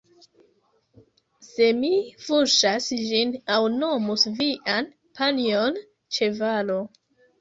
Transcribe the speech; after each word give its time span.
Se 1.47 1.67
mi 1.81 1.91
fuŝas 2.23 2.87
ĝin 3.09 3.35
aŭ 3.57 3.61
nomus 3.83 4.27
vian 4.41 4.89
panjon 5.21 5.79
ĉevalo 6.19 6.81